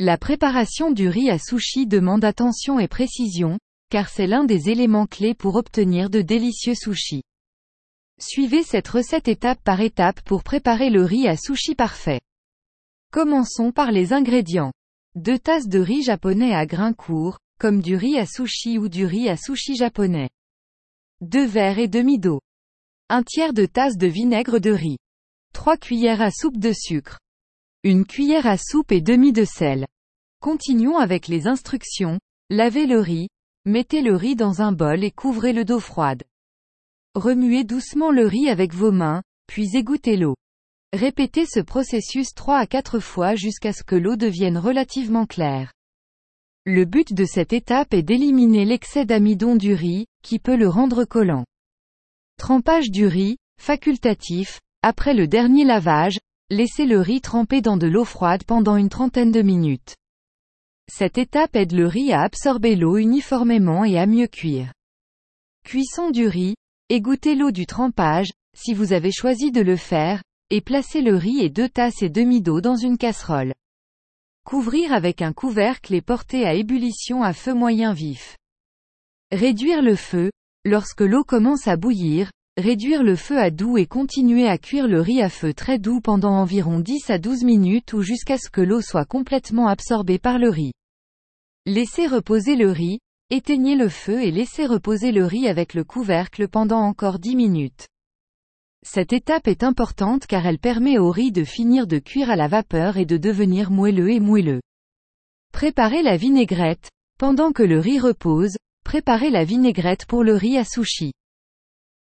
[0.00, 5.06] La préparation du riz à sushi demande attention et précision, car c'est l'un des éléments
[5.06, 7.22] clés pour obtenir de délicieux sushis.
[8.18, 12.20] Suivez cette recette étape par étape pour préparer le riz à sushi parfait.
[13.12, 14.72] Commençons par les ingrédients.
[15.14, 19.06] 2 tasses de riz japonais à grains courts, comme du riz à sushi ou du
[19.06, 20.30] riz à sushi japonais.
[21.20, 22.40] 2 verres et demi d'eau.
[23.10, 24.98] 1 tiers de tasse de vinaigre de riz.
[25.52, 27.20] 3 cuillères à soupe de sucre.
[27.86, 29.86] Une cuillère à soupe et demi de sel.
[30.40, 32.18] Continuons avec les instructions.
[32.48, 33.28] Lavez le riz.
[33.66, 36.22] Mettez le riz dans un bol et couvrez-le d'eau froide.
[37.14, 40.34] Remuez doucement le riz avec vos mains, puis égouttez l'eau.
[40.94, 45.74] Répétez ce processus 3 à 4 fois jusqu'à ce que l'eau devienne relativement claire.
[46.64, 51.04] Le but de cette étape est d'éliminer l'excès d'amidon du riz, qui peut le rendre
[51.04, 51.44] collant.
[52.38, 56.18] Trempage du riz, facultatif, après le dernier lavage,
[56.50, 59.96] laissez le riz tremper dans de l'eau froide pendant une trentaine de minutes.
[60.90, 64.72] Cette étape aide le riz à absorber l'eau uniformément et à mieux cuire.
[65.64, 66.54] Cuisson du riz,
[66.90, 71.40] Égouttez l'eau du trempage, si vous avez choisi de le faire, et placez le riz
[71.40, 73.54] et deux tasses et demi d'eau dans une casserole.
[74.44, 78.36] Couvrir avec un couvercle et porter à ébullition à feu moyen vif.
[79.32, 80.30] Réduire le feu,
[80.66, 85.00] lorsque l'eau commence à bouillir, réduire le feu à doux et continuer à cuire le
[85.00, 88.60] riz à feu très doux pendant environ 10 à 12 minutes ou jusqu'à ce que
[88.60, 90.72] l'eau soit complètement absorbée par le riz.
[91.66, 96.46] Laissez reposer le riz, Éteignez le feu et laissez reposer le riz avec le couvercle
[96.46, 97.88] pendant encore 10 minutes.
[98.86, 102.48] Cette étape est importante car elle permet au riz de finir de cuire à la
[102.48, 104.60] vapeur et de devenir moelleux et moelleux.
[105.52, 106.90] Préparez la vinaigrette.
[107.18, 111.12] Pendant que le riz repose, préparez la vinaigrette pour le riz à sushi.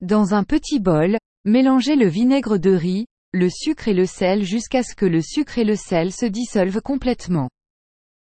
[0.00, 4.82] Dans un petit bol, mélangez le vinaigre de riz, le sucre et le sel jusqu'à
[4.82, 7.48] ce que le sucre et le sel se dissolvent complètement.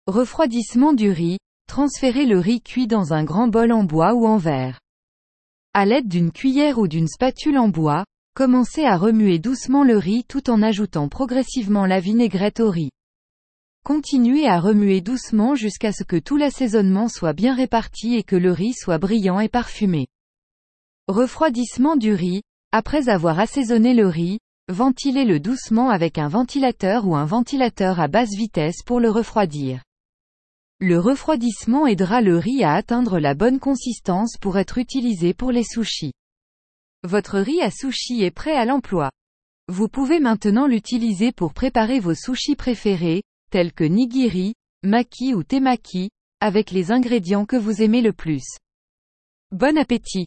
[0.07, 4.37] Refroidissement du riz, Transférez le riz cuit dans un grand bol en bois ou en
[4.37, 4.81] verre.
[5.73, 10.25] À l'aide d'une cuillère ou d'une spatule en bois, commencez à remuer doucement le riz
[10.29, 12.91] tout en ajoutant progressivement la vinaigrette au riz.
[13.85, 18.53] Continuez à remuer doucement jusqu'à ce que tout l'assaisonnement soit bien réparti et que le
[18.53, 20.07] riz soit brillant et parfumé.
[21.09, 22.41] Refroidissement du riz,
[22.73, 24.39] après avoir assaisonné le riz,
[24.69, 29.83] ventilez-le doucement avec un ventilateur ou un ventilateur à basse vitesse pour le refroidir.
[30.81, 35.63] Le refroidissement aidera le riz à atteindre la bonne consistance pour être utilisé pour les
[35.63, 36.15] sushis.
[37.03, 39.11] Votre riz à sushi est prêt à l'emploi.
[39.69, 46.09] Vous pouvez maintenant l'utiliser pour préparer vos sushis préférés, tels que nigiri, maki ou temaki,
[46.41, 48.57] avec les ingrédients que vous aimez le plus.
[49.51, 50.25] Bon appétit